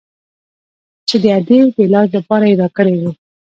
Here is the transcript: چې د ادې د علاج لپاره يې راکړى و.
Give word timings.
چې 1.07 1.15
د 1.23 1.25
ادې 1.37 1.59
د 1.75 1.77
علاج 1.85 2.09
لپاره 2.17 2.45
يې 2.49 2.55
راکړى 2.61 2.95
و. 3.01 3.03